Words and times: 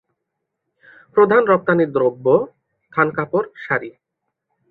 প্রধান 1.17 1.41
রপ্তানিদ্রব্য 1.45 2.25
থান 2.93 3.07
কাপড়, 3.11 3.47
শাড়ি। 3.63 3.89